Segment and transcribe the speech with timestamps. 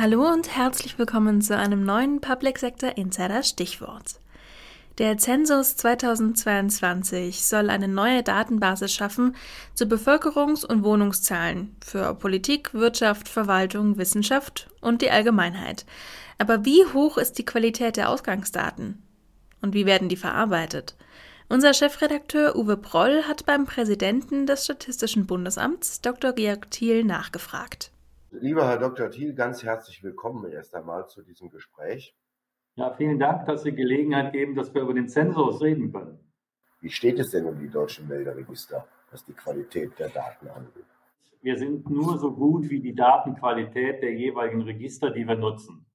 [0.00, 4.20] Hallo und herzlich willkommen zu einem neuen Public Sector Insider Stichwort.
[4.98, 9.36] Der Zensus 2022 soll eine neue Datenbasis schaffen
[9.74, 15.84] zu Bevölkerungs- und Wohnungszahlen für Politik, Wirtschaft, Verwaltung, Wissenschaft und die Allgemeinheit.
[16.38, 19.02] Aber wie hoch ist die Qualität der Ausgangsdaten?
[19.60, 20.96] Und wie werden die verarbeitet?
[21.50, 26.34] Unser Chefredakteur Uwe Proll hat beim Präsidenten des Statistischen Bundesamts Dr.
[26.34, 27.90] Georg Thiel nachgefragt.
[28.30, 29.10] Lieber Herr Dr.
[29.10, 32.14] Thiel, ganz herzlich willkommen erst einmal zu diesem Gespräch.
[32.74, 36.18] Ja, vielen Dank, dass Sie Gelegenheit geben, dass wir über den Zensus reden können.
[36.82, 40.84] Wie steht es denn um die deutschen Melderegister, was die Qualität der Daten angeht?
[41.40, 45.86] Wir sind nur so gut wie die Datenqualität der jeweiligen Register, die wir nutzen.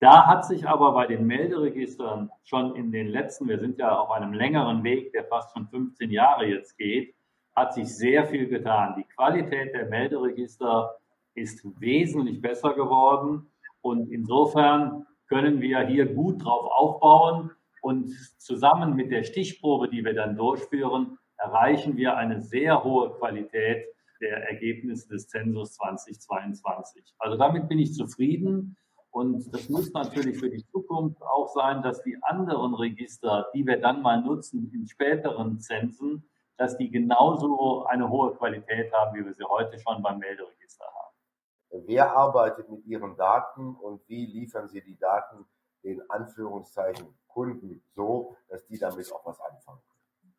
[0.00, 4.10] Da hat sich aber bei den Melderegistern schon in den letzten, wir sind ja auf
[4.10, 7.14] einem längeren Weg, der fast schon 15 Jahre jetzt geht,
[7.54, 8.96] hat sich sehr viel getan.
[8.98, 10.96] Die Qualität der Melderegister
[11.34, 13.50] ist wesentlich besser geworden.
[13.80, 17.50] Und insofern können wir hier gut drauf aufbauen.
[17.82, 23.86] Und zusammen mit der Stichprobe, die wir dann durchführen, erreichen wir eine sehr hohe Qualität
[24.20, 27.14] der Ergebnisse des Zensus 2022.
[27.18, 28.76] Also damit bin ich zufrieden.
[29.14, 33.80] Und das muss natürlich für die Zukunft auch sein, dass die anderen Register, die wir
[33.80, 39.32] dann mal nutzen in späteren Zensen, dass die genauso eine hohe Qualität haben, wie wir
[39.32, 41.86] sie heute schon beim Melderegister haben.
[41.86, 45.44] Wer arbeitet mit Ihren Daten und wie liefern Sie die Daten
[45.84, 50.34] den Anführungszeichen Kunden so, dass die damit auch was anfangen können?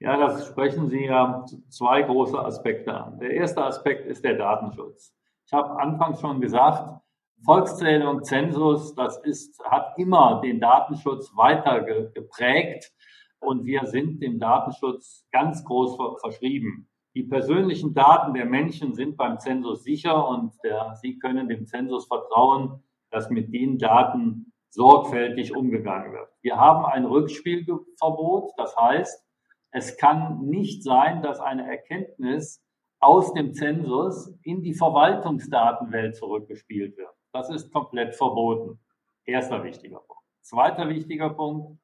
[0.00, 3.18] Ja, das sprechen Sie ja zwei große Aspekte an.
[3.20, 5.14] Der erste Aspekt ist der Datenschutz.
[5.46, 7.00] Ich habe anfangs schon gesagt,
[7.44, 12.92] Volkszählung, Zensus, das ist, hat immer den Datenschutz weiter geprägt
[13.40, 16.88] und wir sind dem Datenschutz ganz groß verschrieben.
[17.14, 22.06] Die persönlichen Daten der Menschen sind beim Zensus sicher und der, Sie können dem Zensus
[22.06, 26.28] vertrauen, dass mit den Daten sorgfältig umgegangen wird.
[26.42, 29.24] Wir haben ein Rückspielverbot, das heißt,
[29.70, 32.62] es kann nicht sein, dass eine Erkenntnis
[33.00, 37.17] aus dem Zensus in die Verwaltungsdatenwelt zurückgespielt wird.
[37.32, 38.78] Das ist komplett verboten.
[39.24, 40.22] Erster wichtiger Punkt.
[40.40, 41.78] Zweiter wichtiger Punkt.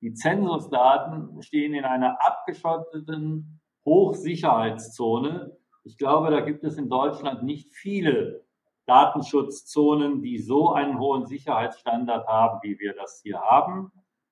[0.00, 5.56] Die Zensusdaten stehen in einer abgeschotteten Hochsicherheitszone.
[5.84, 8.44] Ich glaube, da gibt es in Deutschland nicht viele
[8.86, 13.90] Datenschutzzonen, die so einen hohen Sicherheitsstandard haben, wie wir das hier haben.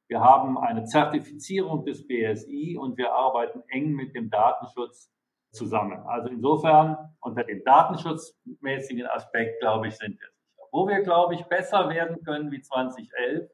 [0.09, 5.11] Wir haben eine Zertifizierung des BSI und wir arbeiten eng mit dem Datenschutz
[5.51, 6.01] zusammen.
[6.07, 10.34] Also insofern unter dem datenschutzmäßigen Aspekt, glaube ich, sind wir.
[10.75, 13.49] Wo wir, glaube ich, besser werden können wie 2011,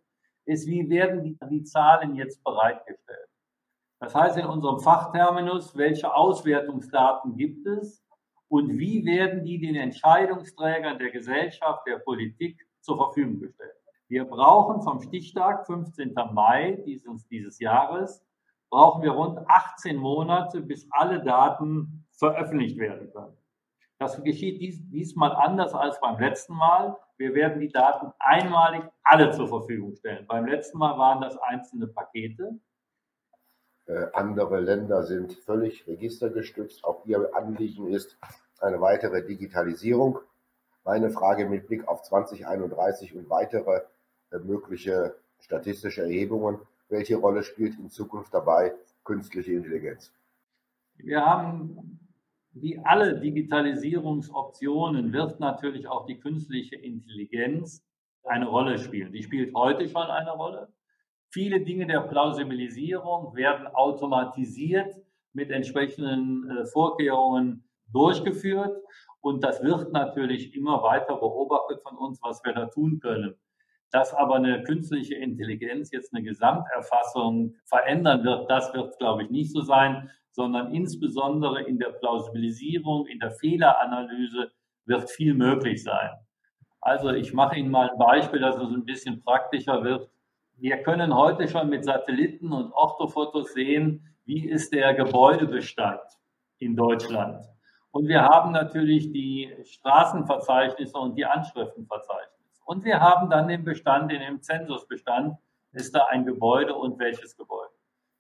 [0.47, 3.29] ist, wie werden die, die Zahlen jetzt bereitgestellt?
[4.01, 8.03] Das heißt in unserem Fachterminus, welche Auswertungsdaten gibt es
[8.49, 13.77] und wie werden die den Entscheidungsträgern der Gesellschaft, der Politik zur Verfügung gestellt.
[14.09, 16.15] Wir brauchen vom Stichtag 15.
[16.33, 18.25] Mai dieses, dieses Jahres,
[18.71, 23.37] brauchen wir rund 18 Monate, bis alle Daten veröffentlicht werden können.
[24.01, 26.97] Das geschieht dies, diesmal anders als beim letzten Mal.
[27.19, 30.27] Wir werden die Daten einmalig alle zur Verfügung stellen.
[30.27, 32.59] Beim letzten Mal waren das einzelne Pakete.
[33.85, 36.83] Äh, andere Länder sind völlig registergestützt.
[36.83, 38.17] Auch Ihr Anliegen ist
[38.61, 40.21] eine weitere Digitalisierung.
[40.83, 43.83] Meine Frage mit Blick auf 2031 und weitere
[44.31, 46.59] äh, mögliche statistische Erhebungen.
[46.89, 48.73] Welche Rolle spielt in Zukunft dabei
[49.05, 50.11] künstliche Intelligenz?
[50.97, 52.01] Wir haben,
[52.53, 57.85] wie alle Digitalisierungsoptionen, wird natürlich auch die künstliche Intelligenz
[58.25, 59.13] eine Rolle spielen.
[59.13, 60.69] Die spielt heute schon eine Rolle.
[61.31, 64.97] Viele Dinge der Plausibilisierung werden automatisiert
[65.33, 68.77] mit entsprechenden äh, Vorkehrungen durchgeführt.
[69.21, 73.37] Und das wird natürlich immer weiter beobachtet von uns, was wir da tun können.
[73.93, 79.53] Dass aber eine künstliche Intelligenz jetzt eine Gesamterfassung verändern wird, das wird, glaube ich, nicht
[79.53, 84.51] so sein, sondern insbesondere in der Plausibilisierung, in der Fehleranalyse
[84.87, 86.11] wird viel möglich sein.
[86.81, 90.11] Also ich mache Ihnen mal ein Beispiel, dass es ein bisschen praktischer wird
[90.61, 96.03] wir können heute schon mit Satelliten und Orthofotos sehen, wie ist der Gebäudebestand
[96.59, 97.47] in Deutschland.
[97.93, 102.61] Und wir haben natürlich die Straßenverzeichnisse und die Anschriftenverzeichnisse.
[102.67, 105.39] Und wir haben dann den Bestand in dem Zensusbestand.
[105.73, 107.73] Ist da ein Gebäude und welches Gebäude?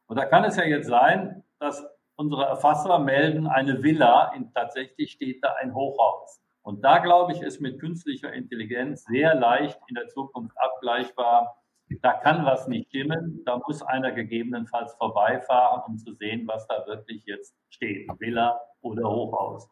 [0.07, 1.87] Und da kann es ja jetzt sein, dass
[2.21, 6.43] unsere Erfasser melden eine Villa, in, tatsächlich steht da ein Hochhaus.
[6.61, 11.57] Und da glaube ich, ist mit künstlicher Intelligenz sehr leicht in der Zukunft abgleichbar,
[12.03, 16.87] da kann was nicht stimmen, da muss einer gegebenenfalls vorbeifahren, um zu sehen, was da
[16.87, 19.69] wirklich jetzt steht, Villa oder Hochhaus.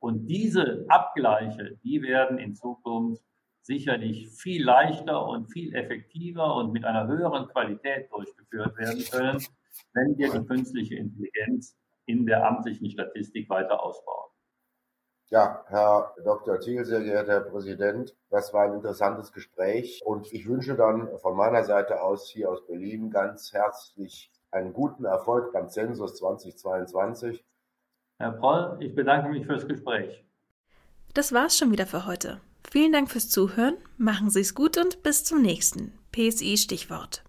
[0.00, 3.22] Und diese Abgleiche, die werden in Zukunft
[3.62, 9.38] sicherlich viel leichter und viel effektiver und mit einer höheren Qualität durchgeführt werden können,
[9.94, 11.76] wenn wir die künstliche Intelligenz
[12.06, 14.30] in der amtlichen Statistik weiter ausbauen.
[15.30, 16.60] Ja, Herr Dr.
[16.60, 21.36] Thiel, sehr geehrter Herr Präsident, das war ein interessantes Gespräch und ich wünsche dann von
[21.36, 27.44] meiner Seite aus hier aus Berlin ganz herzlich einen guten Erfolg beim Zensus 2022.
[28.18, 30.24] Herr Proll, ich bedanke mich fürs Gespräch.
[31.14, 32.40] Das war's schon wieder für heute.
[32.70, 37.24] Vielen Dank fürs Zuhören, machen Sie es gut und bis zum nächsten PSI Stichwort.